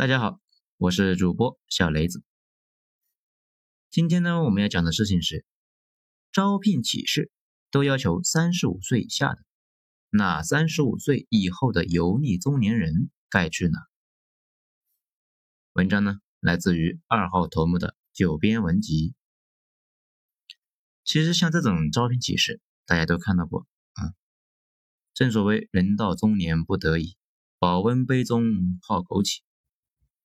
[0.00, 0.40] 大家好，
[0.78, 2.24] 我是主播小雷子。
[3.90, 5.44] 今天呢，我们要讲的事情是，
[6.32, 7.30] 招聘启事
[7.70, 9.42] 都要求三十五岁以下的，
[10.08, 13.78] 那三十五岁以后的油腻中年人该去哪？
[15.74, 19.14] 文章呢，来自于二号头目的九编文集。
[21.04, 24.16] 其实像这种招聘启事，大家都看到过啊。
[25.12, 27.18] 正所谓人到中年不得已，
[27.58, 29.40] 保温杯中泡枸杞。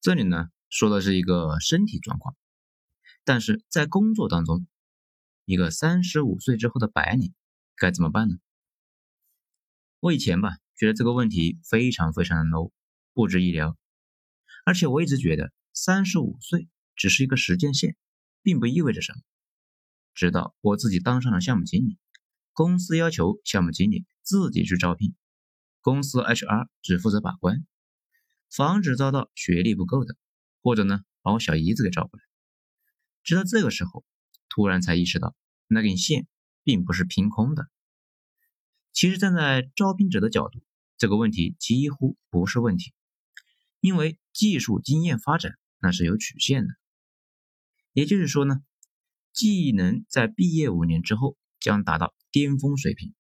[0.02, 2.36] 这里呢说的是一个身体状况，
[3.23, 4.67] 但是在工作当中，
[5.45, 7.34] 一个三十五岁之后的白领
[7.76, 8.36] 该怎么办呢？
[10.00, 12.72] 我以前吧觉得这个问题非常非常的 low，
[13.13, 13.76] 不值一聊，
[14.66, 17.95] 而且我一直觉得三十五岁只是一个时间线，
[18.44, 19.22] 并不意味着什么。
[20.14, 21.98] 直到我自己当上了项目经理，
[22.53, 25.16] 公司要求项目经理自己去招聘，
[25.81, 27.66] 公司 HR 只负责把关。
[28.55, 30.16] 防止遭到学历不够的，
[30.62, 32.23] 或者呢把我小姨子给招过来。
[33.22, 34.06] 直到这个时候，
[34.47, 35.36] 突然才意识到
[35.67, 36.25] 那根线
[36.64, 37.67] 并不是凭空的。
[38.94, 40.64] 其实站在招聘者的角度，
[40.97, 42.94] 这个问题几乎不是问题，
[43.81, 46.73] 因为技术经验发展那是有曲线的。
[47.92, 48.62] 也就是说呢，
[49.34, 53.14] 技能在毕业五年之后将达到巅峰水平，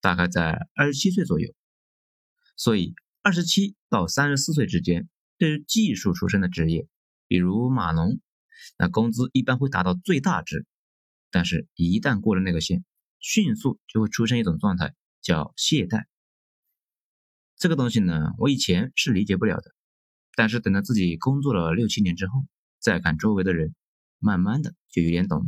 [0.00, 1.52] 大概在二十七岁左右。
[2.56, 2.94] 所以。
[3.24, 5.08] 二十七到三十四岁之间，
[5.38, 6.86] 对于技术出身的职业，
[7.26, 8.20] 比如码农，
[8.76, 10.66] 那工资一般会达到最大值。
[11.30, 12.84] 但是，一旦过了那个线，
[13.20, 16.04] 迅速就会出现一种状态，叫懈怠。
[17.56, 19.74] 这个东西呢，我以前是理解不了的。
[20.34, 22.44] 但是等到自己工作了六七年之后，
[22.78, 23.74] 再看周围的人，
[24.18, 25.46] 慢慢的就有点懂了。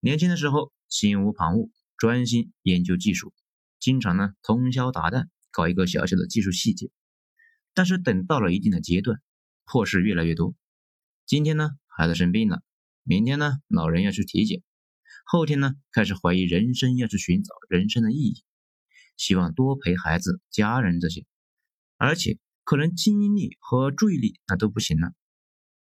[0.00, 3.34] 年轻的时候心无旁骛，专心研究技术，
[3.78, 5.26] 经常呢通宵达旦。
[5.58, 6.88] 搞一个小小的技术细节，
[7.74, 9.20] 但是等到了一定的阶段，
[9.64, 10.54] 破事越来越多。
[11.26, 12.58] 今天呢，孩子生病了；
[13.02, 14.60] 明天呢，老人要去体检；
[15.24, 18.44] 后天呢，开始怀疑人生，要去寻找人生的意义，
[19.16, 21.26] 希望多陪孩子、家人这些。
[21.96, 25.10] 而且可能精力和注意力那都不行了。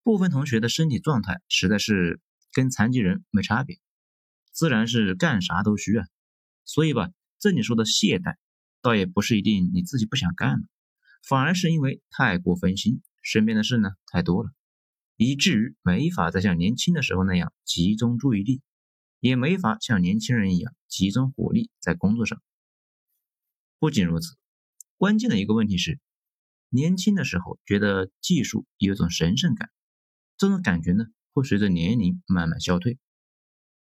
[0.01, 2.19] 部分同学的身体状态实在是
[2.51, 3.77] 跟残疾人没差别，
[4.51, 6.07] 自然是干啥都需啊。
[6.65, 8.37] 所以吧，这里说的懈怠。
[8.81, 10.67] 倒也不是一定你自己不想干了，
[11.27, 14.51] 反而是因为太过分心，身边的事呢太多了，
[15.15, 18.61] 以至于没法再像年轻的时候那样集中注意力，
[19.19, 22.41] 也没法像年轻人一样集中火力在工作上。
[23.79, 24.35] 不仅如此，
[24.95, 25.99] 关键的一个问题是，
[26.69, 29.69] 年轻的时候觉得技术有种神圣感，
[30.37, 32.97] 这种感觉呢会随着年龄慢慢消退，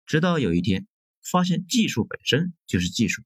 [0.04, 0.86] 直到有一天
[1.22, 3.22] 发现技术本身就是技术，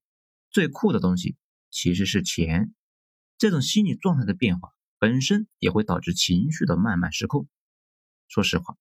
[0.50, 1.37] 最酷的东西。
[1.70, 2.75] 其实是钱，
[3.38, 7.48] 这种心理状态的变化本身也会导致情绪的慢慢失控。
[8.28, 8.76] 说实话，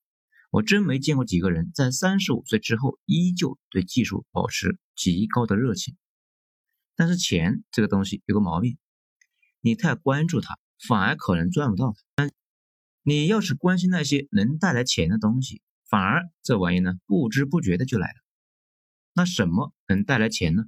[0.52, 5.96] 我真没见过几个人在三十五岁之后依旧对技术保持极高的热情。
[6.96, 8.78] 但是钱这个东西有个毛病，
[9.62, 12.30] 你太关注它，反而可能赚不到它。
[13.04, 18.16] 你要是关心那些能带来钱的东西，反而这玩意呢不知不觉的就来了。
[19.14, 20.66] 那什么能带来钱呢？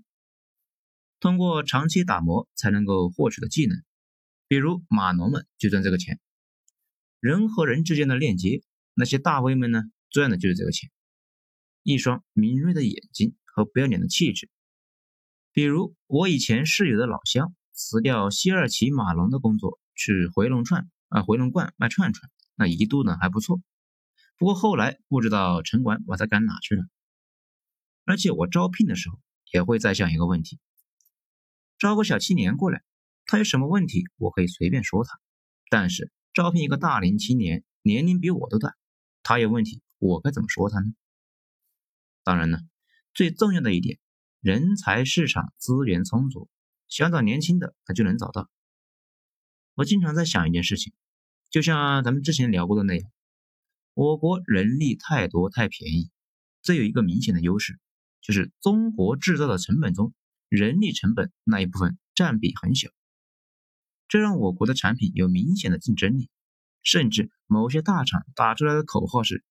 [1.22, 3.84] 通过长期打磨才能够获取的技能，
[4.48, 6.20] 比如码农们就赚这个钱。
[7.20, 8.64] 人和人之间的链接，
[8.96, 10.90] 那些大 V 们呢赚的就是这个钱。
[11.84, 14.50] 一双敏锐的眼睛和不要脸的气质，
[15.52, 23.62] 比如我以前室友的老乡辞掉西二旗码农的工作，去回龙串啊回龙观卖串串，那一度呢还不错。
[24.38, 26.84] 不过后来不知道城管把他赶哪去了。
[28.06, 29.20] 而且我招聘的时候
[29.54, 30.58] 也会在想一个问题。
[31.82, 32.84] 招个小青年过来，
[33.26, 35.20] 他有什么问题，我可以随便说他。
[35.68, 38.76] 但是招聘一个大龄青年，年龄比我都大，
[39.24, 40.94] 他有问题，我该怎么说他呢？
[42.24, 42.60] 当然呢，
[43.16, 43.98] 最重要的一点，
[44.42, 46.52] 人才市场资源充足，
[46.88, 48.48] 想找年轻的他就能找到。
[49.74, 50.94] 我经常在想一件事情，
[51.50, 53.12] 就像咱们之前聊过的那样，
[53.96, 56.12] 我国人力太多太便宜，
[56.62, 57.80] 这有一个明显的优势，
[58.22, 60.14] 就是中国制造的成本中。
[60.52, 62.90] 人力成本那一部分占比很小，
[64.10, 66.30] 这让我国的产品有明显的竞争力。
[66.84, 69.46] 甚至某些大厂打出来的口号是：“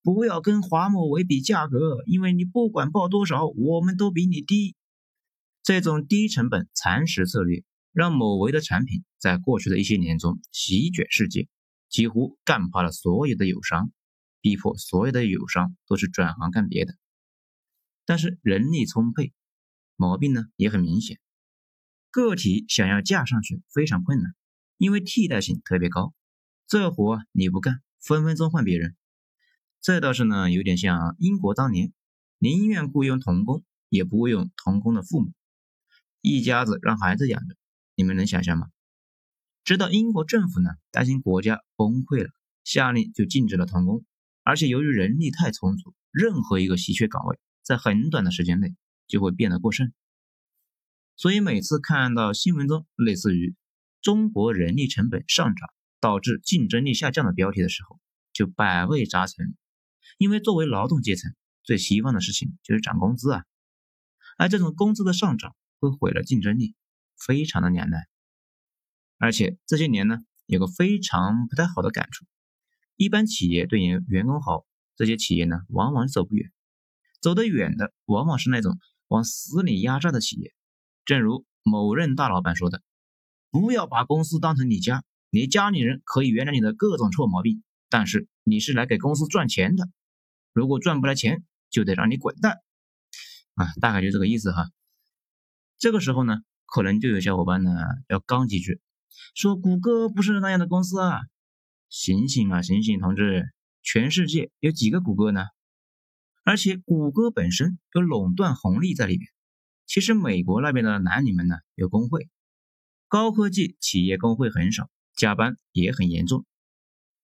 [0.00, 4.76] 不要跟华某为比价格，因为你不管报多少，我们都比你低。”
[5.64, 11.48] 这种低成本蚕食策略，让某维的产品在过去的一些年中席卷世界，
[11.88, 13.90] 几乎干趴了所有的友商，
[14.40, 16.94] 逼迫所有的友商都是转行干别的。
[18.04, 19.32] 但是人力充沛。
[19.96, 21.18] 毛病呢也很明显，
[22.10, 24.34] 个体想要架上去非常困难，
[24.76, 26.14] 因为替代性特别高。
[26.66, 28.96] 这活你不干，分分钟换别人。
[29.80, 31.92] 这倒是呢，有点像英国当年，
[32.38, 35.32] 宁愿雇佣童工，也不雇佣童工的父母，
[36.22, 37.56] 一家子让孩子养着。
[37.94, 38.68] 你们能想象吗？
[39.62, 42.30] 直到英国政府呢担心国家崩溃了，
[42.64, 44.04] 下令就禁止了童工，
[44.42, 48.74] 而且由于人力太充足，任何一个稀缺岗位在很短的时间内
[49.06, 49.92] 就会变得过剩。
[51.16, 53.54] 所以每次看到新闻中类似于
[54.02, 55.68] “中国人力成本上涨
[56.00, 58.00] 导致竞争力下降”的标题的时候，
[58.32, 59.54] 就百味杂陈。
[60.18, 63.44] 因为作为劳动阶层，最希望的事情就是涨工资啊，
[64.36, 66.74] 而这种工资的上涨会毁了竞争力，
[67.16, 68.02] 非常的两难。
[69.18, 72.26] 而且这些年呢，有个非常不太好的感触：
[72.96, 74.66] 一般企业对员员工好，
[74.96, 76.52] 这些企业呢往往走不远，
[77.20, 78.78] 走得远的往往是那种
[79.14, 80.52] 往死里压榨的企业。
[81.04, 82.82] 正如某任大老板说的
[83.52, 89.88] ：“不要把公司当成你家，你家里人可以原谅你的各种臭毛病，但是你是来给公司赚钱的。”
[90.52, 92.58] 如果赚不来钱，就得让你滚蛋
[93.54, 93.72] 啊！
[93.80, 94.70] 大概就这个意思哈。
[95.78, 97.70] 这个时候呢，可能就有小伙伴呢
[98.08, 98.80] 要刚几句，
[99.34, 101.20] 说谷歌不是那样的公司啊！
[101.88, 103.52] 醒醒啊，醒醒，同志！
[103.82, 105.44] 全世界有几个谷歌呢？
[106.44, 109.26] 而且谷歌本身有垄断红利在里面。
[109.86, 112.28] 其实美国那边的男女们呢有工会，
[113.08, 116.44] 高科技企业工会很少，加班也很严重。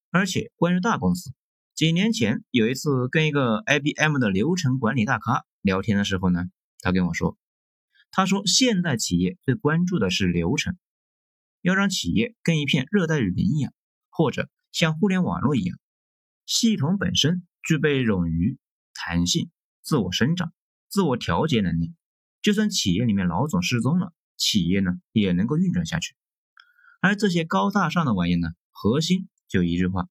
[0.09, 1.33] 而且关于大公司。
[1.73, 6.45] 几年前有一次跟一个 IBM 的流程管理大咖聊天的时候呢，
[6.79, 7.37] 他跟我说，
[8.11, 10.77] 他说现代企业最关注的是流程，
[11.61, 13.73] 要让企业跟一片热带雨林一样，
[14.09, 15.79] 或者像互联网络一样，
[16.45, 18.59] 系统本身具备冗余、
[19.03, 19.49] 弹性、
[19.81, 20.53] 自我生长、
[20.87, 21.95] 自我调节能力，
[22.41, 26.15] 就算企业里面老总失踪了，企业呢也能够运转下去。
[26.99, 30.07] 而这些高大上的玩意呢，核心就一句话。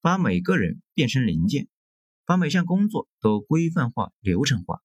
[0.00, 1.68] 把每个人变成零件，
[2.24, 4.80] 把每项工作都规范化、流程化，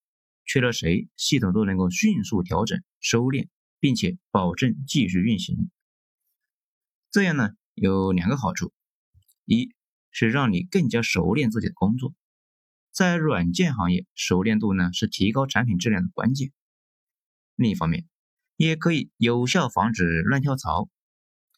[0.46, 3.48] 缺了谁，系统都能够迅速调整、收敛，
[3.80, 5.72] 并且保证继续运行。
[7.12, 8.74] 这样呢，有两个好处：
[9.46, 9.74] 一
[10.12, 12.14] 是让你更加熟练自己的工作，
[12.96, 16.52] 在软件行业，熟练度呢是提高产品质量的关键；
[17.58, 18.08] 另一方面，
[18.56, 20.90] 也可以有效防止乱跳槽。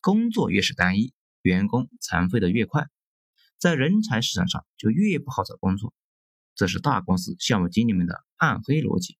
[0.01, 1.13] 工作越是单一，
[1.44, 2.88] 员工残废的越快。
[3.60, 5.94] 在人才市场上就越不好找工作，
[6.56, 9.19] 这是大公司项目经理们的暗黑逻辑。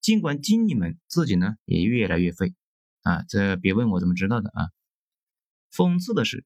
[0.00, 2.54] 尽管经理们自己呢也越来越废
[3.02, 4.68] 啊，这别问我怎么知道的啊。
[5.72, 6.44] 讽刺的是，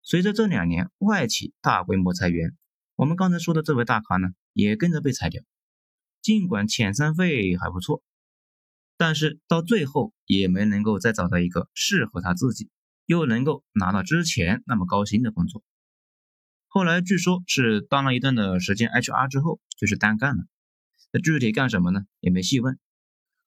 [0.00, 2.56] 随着这两年外企大规模裁员，
[2.96, 5.42] 我们刚才说的这位大咖呢也跟着被裁掉。
[6.22, 8.02] 尽管遣散费还不错，
[8.96, 12.68] 但是到最后也没能够再找到一个适合他自己
[13.04, 15.62] 又能够拿到之前那么高薪的工作。
[16.66, 20.44] 后来据说是当了一段的时间 HR 之后，就是单干了。
[21.12, 22.00] 那具体干什么呢？
[22.20, 22.78] 也没细问。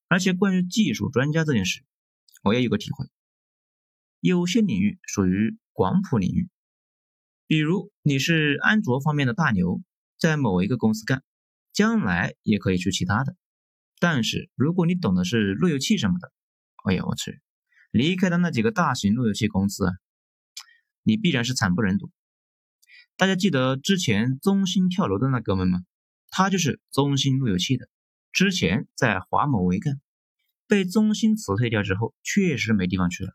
[0.08, 1.84] 而且关于技术专家这件事，
[2.44, 3.08] 我也有个体会。
[4.22, 6.50] 有些领域属于广谱领域，
[7.46, 9.84] 比如你是安卓方面的大牛，
[10.18, 11.22] 在某一个公司干，
[11.72, 13.36] 将来也可以去其他的。
[14.00, 16.32] 但是如果你懂的是路由器什么的，
[16.86, 17.40] 哎呀我去，
[17.92, 19.94] 离开的那几个大型路由器公司啊，
[21.04, 22.10] 你必然是惨不忍睹。
[23.16, 25.82] 大家记得之前中兴跳楼的那哥们吗？
[26.32, 27.90] 他就是中兴路由器的，
[28.32, 30.02] 之前在华某维干，
[30.68, 33.34] 被中兴辞退掉之后，确实没地方去了。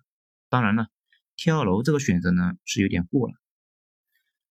[0.49, 0.89] 当然了，
[1.37, 3.35] 跳楼这个选择呢是有点过了。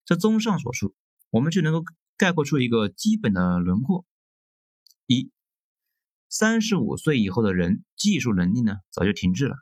[0.06, 0.96] 这综上所述，
[1.30, 1.84] 我们就能够
[2.18, 4.06] 概括出一个基本的轮廓：
[5.08, 5.32] 一，
[6.30, 9.56] 三十五岁以后的人技术能力呢早就停滞了，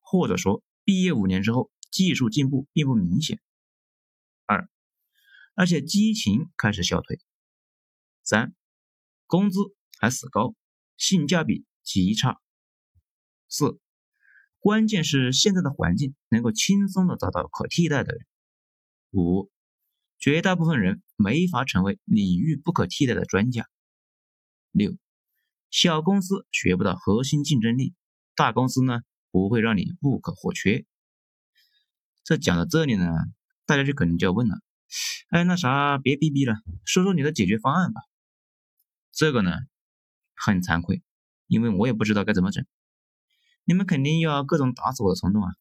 [0.00, 3.40] 或者说毕业五年之后技术进步并不明显。
[4.46, 4.68] 二。
[5.56, 7.20] 而且激情开始消退。
[8.24, 8.56] 三，
[9.26, 9.60] 工资
[10.00, 10.56] 还死高，
[10.96, 12.40] 性价比极差。
[13.48, 13.78] 四，
[14.58, 18.26] 关键是现在的环境能够轻松的找到可替代的人。
[19.12, 19.48] 五，
[20.24, 23.68] 绝大部分人没法成为领域不可替代的专家。
[24.70, 24.96] 六，
[25.68, 27.92] 小公司学不到核心竞争力，
[28.34, 30.86] 大公司呢不会让你不可或缺。
[32.22, 33.06] 这讲到这里呢，
[33.66, 34.62] 大家就可能就要问了。
[35.28, 36.54] 哎，那啥，别逼逼了，
[36.86, 38.00] 说说你的解决方案吧。
[39.12, 39.50] 这个呢，
[40.34, 41.02] 很惭愧，
[41.48, 42.64] 因为我也不知道该怎么整。
[43.64, 45.52] 你们肯定要各种打死我的冲动啊！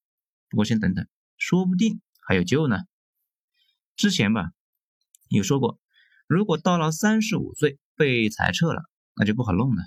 [0.48, 1.05] 不过先等等，
[1.36, 2.77] 说不定还有救呢。
[3.96, 4.52] 之前吧，
[5.30, 5.80] 有说过，
[6.28, 8.84] 如果到了三十五岁被裁撤了，
[9.16, 9.84] 那就不好弄了。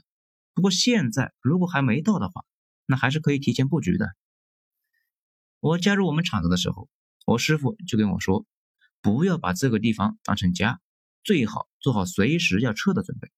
[0.55, 2.45] 不过现在如果还没到的话，
[2.87, 4.15] 那还是可以提前布局的。
[5.61, 6.89] 我加入我们厂子的时候。
[7.29, 8.47] 我师傅就跟我说，
[9.03, 10.81] 不要把这个地方当成家，
[11.25, 13.33] 最好做好随时要撤的准备。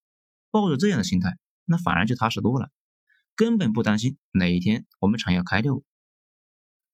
[0.50, 2.70] 抱着这样的心态，那反而就踏实多了，
[3.34, 5.82] 根本不担心哪一天我们厂要开掉。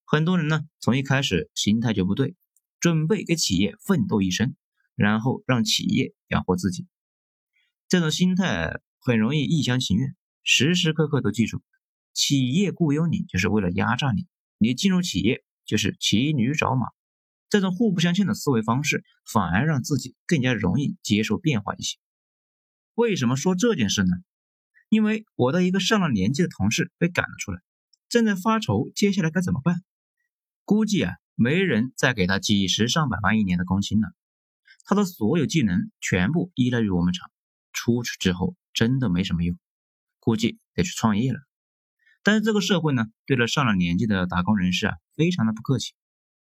[0.04, 2.36] 很多人呢，从一开始心态就不对，
[2.84, 4.56] 准备给企业奋斗一生，
[4.94, 6.86] 然后让企业养活自己。
[7.88, 11.62] 这种心态很容易一厢情愿，时时刻刻都记住，
[12.12, 14.26] 企业雇佣你就是为了压榨你，
[14.58, 15.42] 你进入企业。
[15.64, 16.88] 就是骑驴找马，
[17.48, 21.96] 这种互不相欠的思维方式，反而让自己更加容易接受变化一些。
[22.94, 24.10] 为什么说这件事呢？
[24.90, 27.62] 因为我的一个上了年纪的同事被赶了出来，
[28.10, 29.82] 正在发愁接下来该怎么办。
[30.66, 34.12] 估计啊，没人再给他几十上百万一年的工薪了。
[34.84, 37.30] 他的所有技能全部依赖于我们厂，
[37.72, 39.58] 出去之后真的没什么用，
[40.20, 41.40] 估计得去创业了。
[42.22, 45.94] 但是这个社会呢，对了上了年纪的打工人士啊，非常的不客气。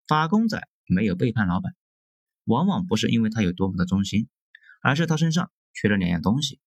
[0.07, 1.73] 打工仔没有背叛老板，
[2.45, 4.27] 往往不是因为他有多么的忠心，
[4.81, 6.59] 而是他身上缺了两样东西：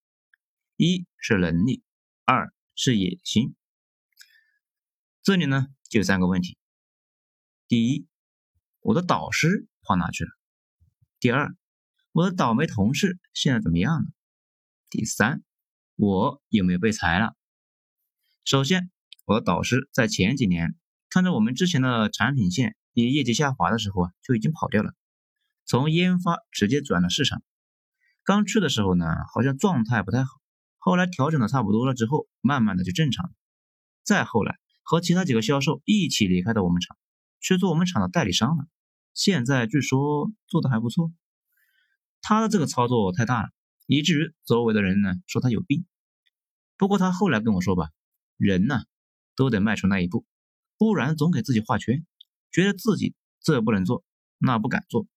[0.77, 1.83] 一是能力，
[2.25, 3.55] 二是野心。
[5.23, 6.57] 这里呢就三个问题：
[7.69, 8.07] 第一，
[8.81, 10.31] 我的导师跑哪去了？
[11.21, 11.55] 第二，
[12.13, 14.07] 我的倒霉同事现在怎么样了？
[14.91, 15.43] 第三，
[15.97, 17.35] 我有没有被裁了？
[18.45, 18.91] 首先。
[19.27, 20.77] 我的导师在前几年
[21.09, 24.93] 看着我们之前的产品线也业绩下滑的时候啊，就已经跑掉了，
[25.65, 27.43] 从研发直接转了市场。
[28.23, 30.31] 刚去的时候呢，好像状态不太好，
[30.77, 33.33] 后来调整的差不多了之后，慢慢的就正常了。
[34.03, 36.95] 再后来和其他几个销售一起离开的我们厂，
[37.45, 38.67] 去做我们厂的代理商了。
[39.13, 41.13] 现在据说做的还不错。
[42.23, 43.51] 他的这个操作太大了，
[43.87, 45.85] 以至于周围的人呢说他有病。
[46.77, 47.91] 不过他后来跟我说吧，
[48.37, 48.83] 人呢。
[49.37, 50.25] 都得迈出那一步，
[50.79, 52.07] 不然总给自己画圈，
[52.53, 54.05] 觉得自己这不能做，
[54.39, 55.09] 那不敢做。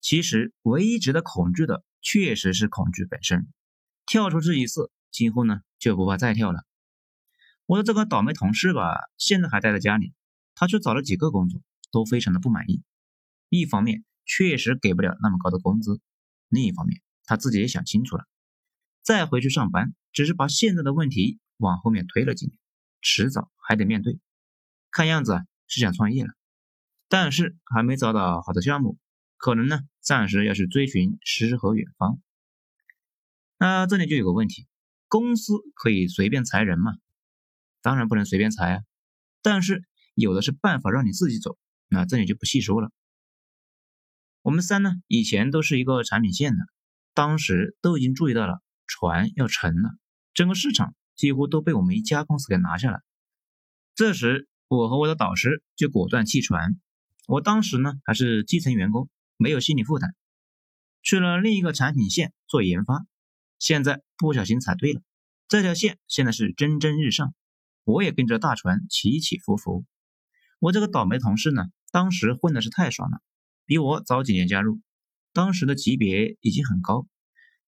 [0.00, 3.46] 其实唯一值得恐惧的，确实是恐惧本身。
[4.06, 6.64] 跳出这一次，今后呢就不怕再跳了。
[7.66, 10.14] 我的这个倒霉同事吧，现在还待在家里，
[10.54, 12.82] 他去找了几个工作，都非常的不满意。
[13.48, 16.00] 一方面确实给不了那么高的工资，
[16.48, 18.24] 另一方面他自己也想清楚了，
[19.02, 22.58] 再回去上班，只是把现在的问题往后面推了几年。
[23.00, 24.20] 迟早还得面对，
[24.90, 26.30] 看样子是想创业了，
[27.08, 28.96] 但是还没找到好的项目，
[29.36, 32.20] 可能呢暂时要去追寻诗和远方。
[33.58, 34.68] 那这里就有个问题，
[35.08, 36.92] 公司可以随便裁人吗？
[37.80, 38.82] 当然不能随便裁啊，
[39.42, 39.82] 但是
[40.14, 42.90] 有的是办法让你自己走，那这里就不细说了。
[44.42, 46.64] 我们三呢以前都是一个产品线的，
[47.14, 49.90] 当时都已经注意到了船要沉了，
[50.34, 50.94] 整个市场。
[51.14, 53.00] 几乎都被我们一家公司给拿下了。
[53.94, 56.80] 这时，我和我的导师就果断弃船。
[57.28, 60.14] 我当时呢还是基层员工，没有心理负担，
[61.02, 63.06] 去了另一个产品线做研发。
[63.58, 65.02] 现在不小心踩对了，
[65.48, 67.34] 这条线现在是蒸蒸日上，
[67.84, 69.84] 我也跟着大船起起伏伏。
[70.62, 73.20] 我这个倒霉同事呢，当时混的是太爽了，
[73.66, 74.80] 比我早几年加入，
[75.32, 77.08] 当时的级别已经很高，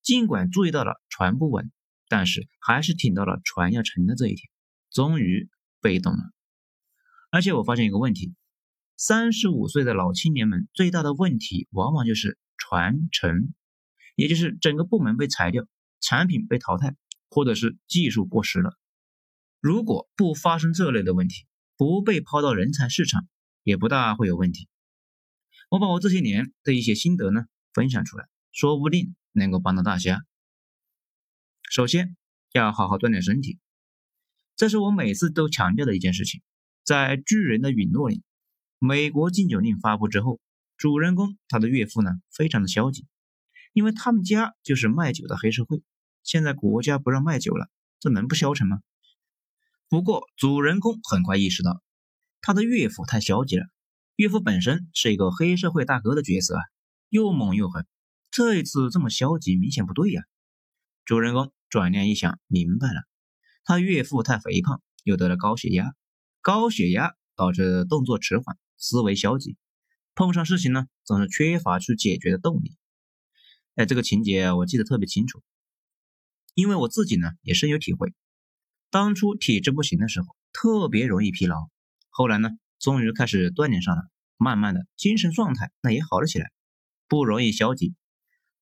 [0.00, 1.72] 尽管注意到了船不稳。
[2.06, 4.48] 但是还是挺到了船要沉的这一天，
[4.92, 5.48] 终于
[5.80, 6.20] 被动了。
[7.32, 8.32] 而且我发现一个问题：
[8.96, 13.52] 三十五岁的老青年们最大的问题，往往就是传承，
[14.14, 15.66] 也就是整个部门被裁掉，
[16.00, 16.94] 产品被淘汰，
[17.28, 18.78] 或者是技术过时了。
[19.58, 21.46] 如果不发生这类的问题，
[21.84, 23.28] 不被抛到人才市场，
[23.62, 24.70] 也不大会有问题。
[25.68, 30.24] 我把我这些年的一些心得呢分享出来，说不定能够帮到大家。
[31.70, 32.16] 首先
[32.52, 33.58] 要好好锻炼身体，
[34.56, 36.40] 这是我每次都强调的一件事情。
[36.84, 38.22] 在巨人的陨落里，
[38.78, 40.40] 美国禁酒令发布之后，
[40.78, 43.06] 主人公他的岳父呢非常的消极，
[43.74, 45.82] 因为他们家就是卖酒的黑社会。
[46.22, 47.68] 现在国家不让卖酒了，
[48.00, 48.80] 这能不消沉吗？
[49.88, 51.82] 不过主人公很快意识到，
[52.40, 53.66] 他的岳父太消极了。
[54.16, 56.62] 岳父本身是一个黑社会大哥的角色啊，
[57.08, 57.86] 又猛又狠，
[58.30, 60.22] 这一次这么消极，明显不对呀。
[61.04, 61.52] 主人公。
[61.70, 63.02] 转念一想，明白了，
[63.64, 65.92] 他岳父太肥胖，又得了高血压，
[66.40, 69.56] 高血压导致动作迟缓，思维消极，
[70.14, 72.76] 碰上事情呢，总是缺乏去解决的动力。
[73.74, 75.42] 哎，这个情节我记得特别清楚，
[76.54, 78.14] 因为我自己呢也深有体会。
[78.94, 81.68] 当初体质不行的时候，特别容易疲劳，
[82.10, 84.04] 后来呢，终于开始锻炼上了，
[84.36, 86.52] 慢慢的精神状态那也好了起来，
[87.08, 87.96] 不容易消极，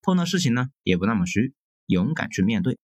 [0.01, 1.53] 碰到事情呢也不那么虚，
[1.85, 2.79] 勇敢去面对。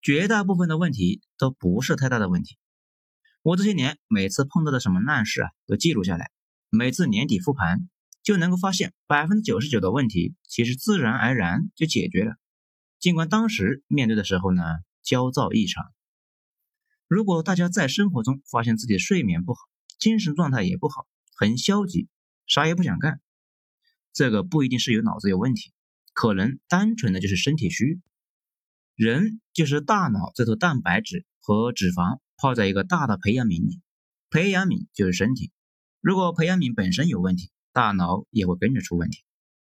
[0.00, 2.58] 绝大部分的问题都不是太大的问题。
[3.42, 6.30] 我这些年每次碰到的什么难事啊，都记录下来。
[6.70, 7.88] 每次年底复盘，
[8.22, 12.36] 就能够发现百分之九十九的问题其实自然而然就解决了。
[13.00, 14.62] 尽管当时面对的时候呢
[15.02, 15.84] 焦躁异常。
[17.08, 19.60] 如果大家在生活中发现自己睡眠不好，
[19.98, 22.06] 精神状态也不好，很消极，
[22.46, 23.22] 啥也不想干，
[24.12, 25.72] 这个不一定是有脑子有问题，
[26.12, 28.02] 可能单纯的就是身体虚。
[28.94, 33.80] 人就是大脑这头蛋白质和脂肪泡在一个大的培养皿里，
[34.28, 35.50] 培养皿就是身体。
[36.02, 39.24] 如果培养皿本身有问题，大脑也会跟着出问题，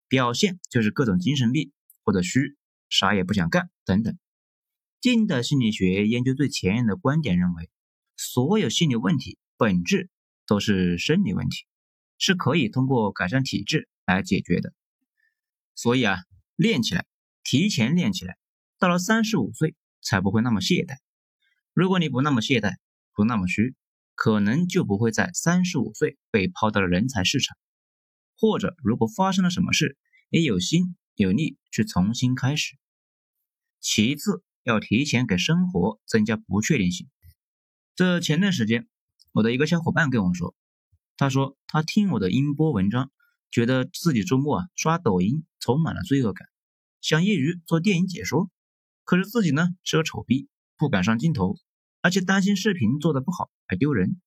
[0.07, 1.71] 表现就是各种精神病
[2.03, 2.55] 或者虚，
[2.87, 4.15] 啥也不想干等等。
[5.01, 7.71] 近代心理学研究最前沿的观点认为，
[8.15, 10.11] 所有心理问题本质
[10.45, 11.65] 都是生理问题，
[12.19, 14.75] 是可以通过改善体质来解决的。
[15.73, 16.19] 所以啊，
[16.55, 17.07] 练起来，
[17.43, 18.37] 提前练起来。
[18.77, 20.97] 到了三十五岁才不会那么懈怠。
[21.73, 22.75] 如果你不那么懈怠，
[23.15, 23.73] 不那么虚，
[24.13, 27.57] 可能就不会在三十五岁被抛到了人才市场。
[28.37, 29.97] 或者，如果发生了什么事，
[30.29, 32.77] 也有心有力去重新开始。
[33.79, 37.09] 其次，要提前给生活增加不确定性。
[37.95, 38.87] 这前段时间，
[39.31, 40.55] 我的一个小伙伴跟我说，
[41.17, 43.11] 他说他听我的音波文章，
[43.51, 46.47] 觉得自己周末啊刷抖音充满了罪恶感，
[47.01, 48.49] 想业余做电影解说。
[49.03, 51.57] 可是自己呢是个丑逼，不敢上镜头，
[52.01, 54.21] 而且担心视频做的不好还丢人。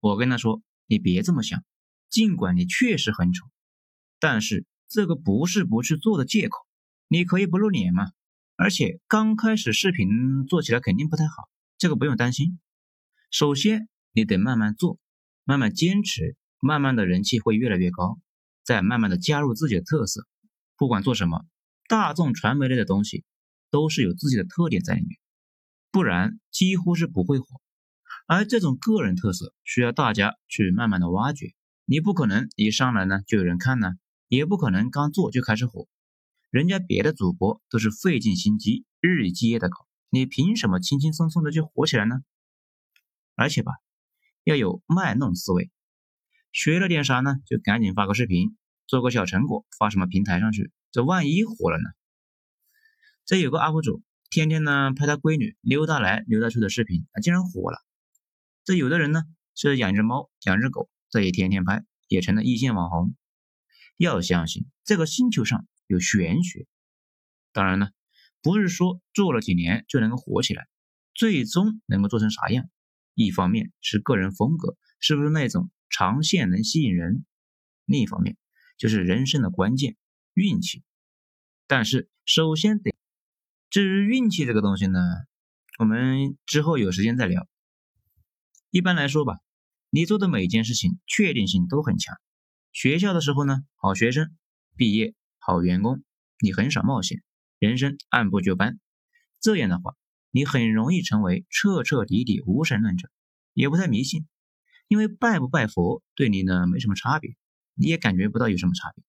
[0.00, 1.62] 我跟他说：“你别这么想，
[2.08, 3.46] 尽管你确实很丑，
[4.18, 6.58] 但是这个不是不去做的借口。
[7.08, 8.10] 你可以不露脸嘛，
[8.56, 10.08] 而且刚开始视频
[10.48, 12.58] 做起来肯定不太好，这个不用担心。
[13.30, 14.98] 首先你得慢慢做，
[15.44, 18.18] 慢慢坚持，慢慢的人气会越来越高，
[18.62, 20.26] 再慢慢的加入自己的特色。
[20.76, 21.44] 不管做什么，
[21.88, 23.24] 大众传媒类的东西。”
[23.70, 25.18] 都是有自己的特点在里面，
[25.90, 27.46] 不然几乎是不会火。
[28.28, 33.94] 而这种个人特色需要大家去慢慢的挖掘，你不可能一上来呢就有人看呢，
[34.28, 35.88] 也不可能刚做就开始火。
[36.54, 42.20] 人家别的主播都是费尽心机，日以继夜的搞，你凭什么轻轻松松的就火起来呢？
[43.34, 43.72] 而且吧，
[44.44, 45.72] 要有卖弄思维，
[46.52, 51.90] 学了点啥呢，就赶紧发个视频，做个小成果发什么平台上去，这万一火了呢？
[53.24, 57.84] 这有个 UP 主，天天呢拍他闺女溜达来溜达去的视频，啊，竟然火了。
[58.62, 59.24] 这有的人呢
[59.56, 63.16] 是养只猫养只狗，这也天天拍，也成了一线网红。
[63.96, 66.66] 要相信这个星球上有玄学。
[67.52, 67.90] 当然呢，
[68.42, 70.66] 不是说做了几年就能够火起来，
[71.14, 72.68] 最终能够做成啥样，
[73.14, 77.24] 一方面是个人风格是不是那种长线能吸引人，
[77.84, 78.36] 另一方面
[78.76, 79.96] 就是人生的关键
[80.34, 80.82] 运气。
[81.66, 82.94] 但是首先得。
[83.70, 85.00] 至于运气这个东西呢，
[85.80, 87.48] 我们之后有时间再聊。
[88.70, 89.40] 一般来说吧，
[89.90, 92.16] 你做的每件事情确定性都很强。
[92.72, 94.26] 学校的时候呢，好学生；
[94.76, 95.14] 毕业
[95.46, 96.02] 好员工，
[96.40, 97.22] 你很少冒险，
[97.58, 98.80] 人生按部就班。
[99.42, 99.94] 这样的话，
[100.30, 103.10] 你很容易成为彻彻底底无神论者，
[103.52, 104.26] 也不太迷信，
[104.88, 107.36] 因为拜不拜佛对你呢没什么差别，
[107.74, 109.04] 你也感觉不到有什么差别。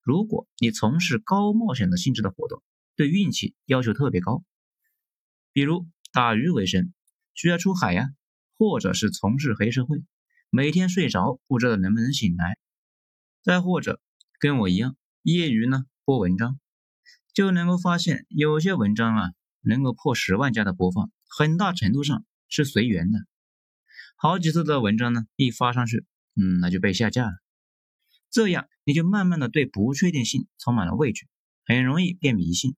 [0.00, 2.60] 如果你从事高冒险的性质的活动，
[2.96, 4.42] 对运气要求特别高，
[5.52, 6.92] 比如打鱼为生，
[7.34, 8.08] 需要出海呀，
[8.58, 10.02] 或者是从事黑社会，
[10.50, 12.58] 每天睡着不知道能不能醒来，
[13.44, 14.00] 再或者
[14.40, 16.58] 跟我一样业余呢播文章，
[17.32, 19.30] 就能够发现有些文章啊
[19.60, 23.20] 能够破十万加的播放，很大程度上是随缘的，
[24.16, 26.04] 好几次的文章呢一发上去，
[26.34, 27.32] 嗯那就被下架了，
[28.30, 31.28] 这样你就慢慢的对不确定性充满了畏惧，
[31.64, 32.74] 很容易变迷信。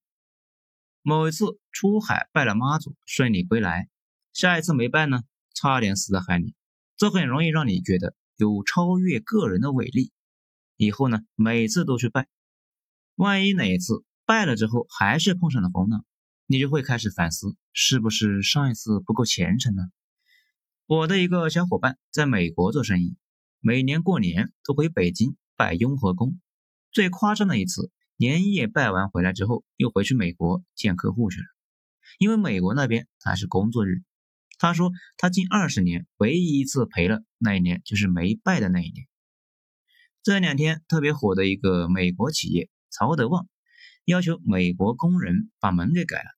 [1.01, 3.89] 某一次出海拜了妈祖，顺利归来，
[4.33, 6.53] 下一次没拜呢，差点死在海里。
[6.95, 10.11] 这很容易让你觉得有超越个人的伟力。
[10.77, 12.27] 以后呢，每次都去拜。
[13.15, 16.05] 万一哪一次拜了之后还是碰上了风浪，
[16.45, 19.83] 你就会开始反思，是不是上一次不够虔诚呢？
[20.85, 23.17] 我的一个小伙伴在美国做生意，
[23.59, 26.39] 每年过年都回北京拜雍和宫。
[26.91, 27.91] 最夸张的一次。
[28.17, 31.45] 年夜拜完回来之后，又回去美国见客户去了。
[32.17, 34.03] 因为美国那边还是工作日。
[34.57, 39.05] 他说他近二十年唯一一次赔了那一年，就是没拜的那一年。
[40.23, 43.47] 这两天特别火的一个美国企业曹德旺，
[44.05, 46.29] 要求美国工人把门给改了。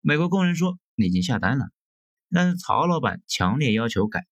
[0.00, 1.70] 美国工人说你已经下单了，
[2.30, 4.26] 但是曹老板强烈要求改，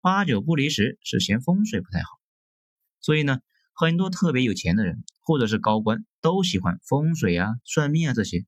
[0.00, 2.06] 八九不离十是嫌风水不太好。
[3.00, 3.40] 所以呢。
[3.76, 8.46] 很多特别有钱的人，或者是高官，都喜欢风水啊、算命啊这些。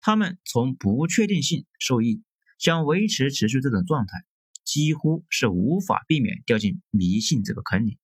[0.00, 2.24] 他们从不确定性受益，
[2.58, 4.24] 想维持持续这种状态，
[4.64, 7.96] 几乎是无法避免掉进迷信这个坑里。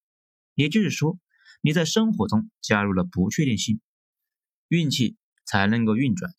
[0.55, 1.19] 也就是说，
[1.63, 3.81] 你在生活中加入了不确定性，
[4.69, 6.33] 运气才能够运转。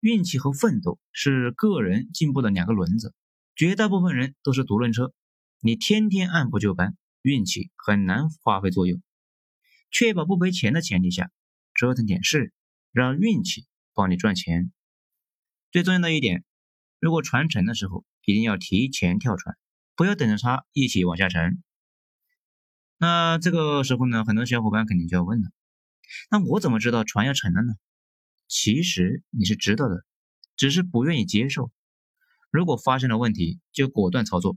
[0.00, 3.14] 运气和奋斗是个人进步的两个轮子，
[3.54, 5.12] 绝大部分人都是独轮车。
[5.60, 9.02] 你天天按部就班，运气很难发挥作用。
[9.90, 11.30] 确保不赔钱的前提下，
[11.74, 12.52] 折腾点事，
[12.92, 14.72] 让运气帮你赚钱。
[15.70, 16.44] 最重要的一点，
[17.00, 19.56] 如果船沉的时候，一定要提前跳船，
[19.96, 21.62] 不要等着它一起往下沉。
[22.98, 25.50] 那这个时候呢，很多小伙伴肯定就要问了：
[26.30, 27.74] 那我怎么知道船要沉了呢？
[28.48, 30.04] 其实你是知道的，
[30.56, 31.70] 只是不愿意接受。
[32.50, 34.56] 如果发生了问题，就果断操作。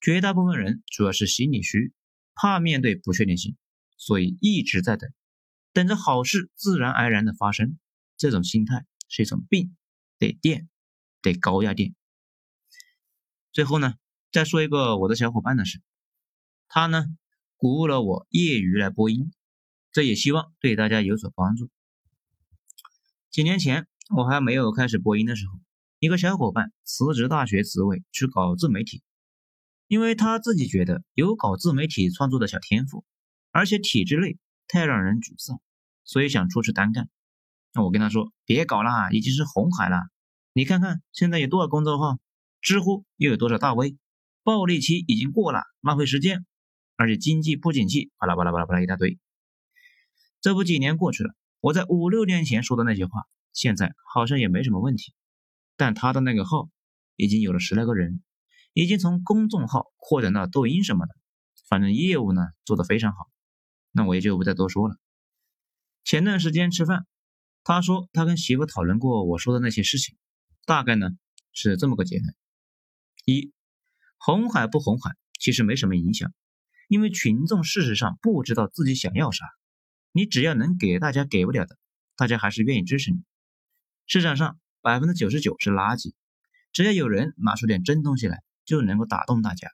[0.00, 1.92] 绝大部分人主要是心理虚，
[2.34, 3.56] 怕面对不确定性，
[3.98, 5.12] 所以一直在等，
[5.72, 7.78] 等着好事自然而然的发生。
[8.16, 9.76] 这种心态是一种病，
[10.18, 10.68] 得垫，
[11.20, 11.94] 得高压电。
[13.52, 13.94] 最后呢，
[14.32, 15.82] 再说一个我的小伙伴的事，
[16.68, 17.04] 他呢
[17.60, 19.32] 鼓舞了我业余来播音，
[19.92, 21.68] 这也希望对大家有所帮助。
[23.30, 25.60] 几年前我还没有开始播音的时候，
[25.98, 29.02] 一个小伙伴辞职大学职位去搞自媒体。
[29.88, 33.04] 因为他自己觉得有搞自媒体创作的小天赋，
[33.50, 35.60] 而且体制内太让人沮丧，
[36.02, 37.10] 所以想出去单干。
[37.74, 39.98] 那我跟他说：“别搞了，已经是红海了。
[40.54, 42.18] 你看看现在有多少公众号，
[42.62, 43.98] 知乎又有多少大 V，
[44.42, 46.46] 暴利期已经过了，浪费时间，
[47.00, 49.18] 而且经济不景气，巴拉巴拉巴拉巴拉一大堆。
[50.42, 53.22] 这不几年过去了，我在五六年前说的那些话，
[53.54, 55.14] 现在好像也没什么问题。
[55.78, 56.68] 但他的那个号
[57.16, 58.22] 已经有了十来个人。”
[58.72, 61.16] 已经从公众号扩展到抖音什么的，
[61.68, 63.28] 反正业务呢做得非常好，
[63.90, 64.96] 那我也就不再多说了。
[66.04, 67.04] 前段时间吃饭，
[67.64, 70.16] 他说他跟媳妇讨论过我说的那些事情，
[70.66, 71.08] 大概呢
[71.52, 72.32] 是这么个结论：
[73.24, 73.52] 一，
[74.18, 76.32] 红海不红海其实没什么影响，
[76.90, 79.46] 因为群众事实上不知道自己想要啥，
[80.12, 81.78] 你只要能给大家给不了的，
[82.16, 83.22] 大家还是愿意支持你。
[84.06, 86.12] 市场上百分之九十九是垃圾，
[86.72, 88.42] 只要有人拿出点真东西来。
[88.66, 89.68] 就能够打动大家，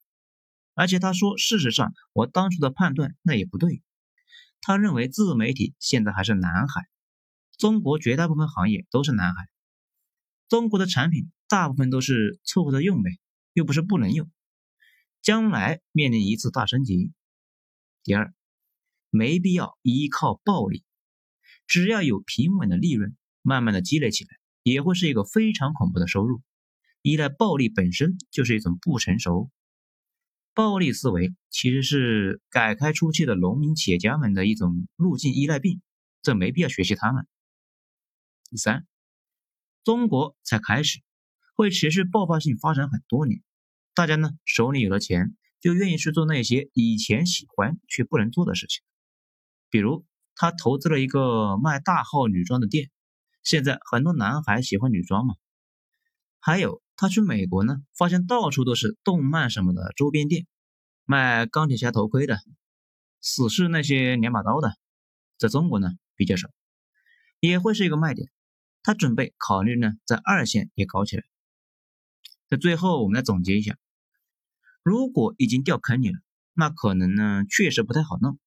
[0.72, 3.82] 而且他说，事实上我当初的判断那也不对。
[4.62, 6.86] 他认为自媒体现在还是蓝海，
[7.58, 9.48] 中国绝大部分行业都是蓝海，
[10.48, 13.10] 中国的产品大部分都是凑合着用呗，
[13.52, 14.30] 又不是不能用，
[15.22, 17.12] 将来面临一次大升级。
[18.02, 18.34] 第二，
[19.10, 20.84] 没必要依靠暴利，
[21.66, 24.30] 只要有平稳的利润，慢慢的积累起来，
[24.62, 26.42] 也会是一个非常恐怖的收入。
[27.02, 29.50] 依赖暴力本身就是一种不成熟，
[30.54, 35.80] 暴力思维其实是改开初期的农民企业家们的一种路径依赖病，
[36.22, 37.26] 这没必要学习他们。
[38.50, 38.86] 第三，
[39.84, 41.00] 中国才开始，
[41.54, 43.42] 会持续爆发性发展很多年，
[43.96, 48.82] 大家呢手里有了钱，就愿意去做那些以前喜欢却不能做的事情，
[49.70, 50.04] 比如
[50.34, 52.90] 他投资了一个卖大号女装的店，
[53.42, 55.34] 现在很多男孩喜欢女装嘛，
[56.38, 56.82] 还有。
[56.98, 60.46] 他去美国呢，发现到处都是动漫什么的周边店，
[61.04, 62.38] 卖钢铁侠头盔的，
[63.20, 64.72] 死侍那些两把刀的，
[65.36, 66.48] 在中国呢比较少，
[67.38, 68.30] 也会是一个卖点。
[68.82, 71.24] 他准备考虑呢，在二线也搞起来。
[72.48, 73.76] 在最后，我们来总结一下：
[74.88, 76.20] 如果已经掉坑里了，
[76.52, 78.38] 那可能呢确实不太好弄；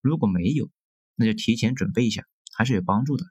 [0.00, 0.68] 如果没有，
[1.14, 3.24] 那就提前准备一下，还是有帮助的。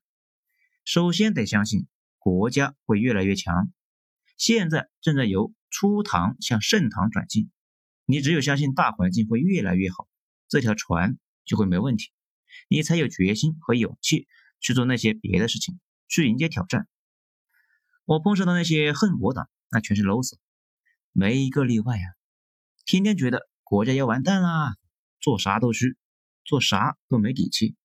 [0.86, 1.86] 首先得相信
[2.18, 3.74] 国家会越来越强。
[4.38, 7.52] 现在正在由初唐向盛唐转进，
[8.06, 10.08] 你只有相信大环境会越来越好，
[10.48, 12.14] 这条船就会没问题，
[12.70, 14.30] 你才有决心和勇气
[14.62, 16.88] 去做那些别的事情，去迎接挑战。
[18.06, 20.38] 我碰上的那些恨我党，那全是 loser，
[21.12, 22.16] 没一个例外啊！
[22.86, 24.76] 天天觉得国家要完蛋啦，
[25.20, 25.98] 做啥都虚，
[26.44, 27.76] 做啥都没底气。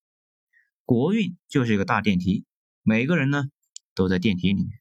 [0.84, 2.44] 国运就是一个大电梯，
[2.82, 3.44] 每个人呢
[3.94, 4.78] 都在电梯里面。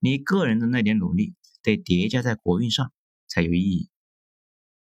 [0.00, 2.92] 你个人的那点努力得叠加在国运上
[3.28, 3.90] 才有意义。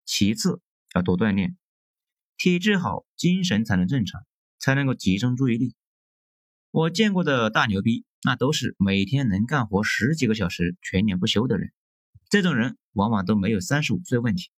[0.03, 0.59] 其次
[0.95, 1.55] 要多锻炼，
[2.35, 4.25] 体质好，精神才能正常，
[4.57, 5.75] 才能够集中注意力。
[6.71, 11.71] 我见过的大牛逼，那都是每天能干活十几个小时，全年不休的人。
[12.29, 14.49] 这种人往往都没有三十五岁问题。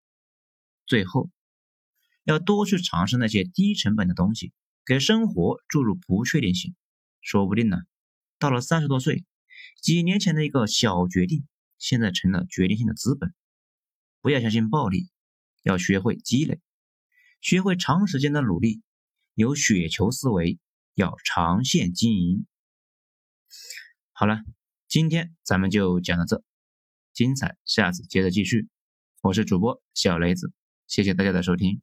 [0.88, 1.30] 最后
[2.24, 4.54] 要多去尝试那些低成本的东西，
[4.86, 6.76] 给生活注入不确定性。
[7.22, 7.78] 说不定呢，
[8.40, 9.26] 到了三十多岁。
[9.82, 11.46] 几年前的一个小决定，
[11.78, 13.34] 现在成了决定性的资本。
[14.22, 15.10] 不要相信暴力，
[15.64, 16.60] 要学会积累，
[17.42, 18.82] 学会长时间的努力，
[19.34, 20.60] 有雪球思维，
[20.96, 22.46] 要长线经营。
[24.12, 24.42] 好了，
[24.88, 26.44] 今天咱们就讲到这，
[27.14, 28.68] 精彩下次接着继续。
[29.22, 30.54] 我是主播小雷子，
[30.88, 31.82] 谢谢大家的收听。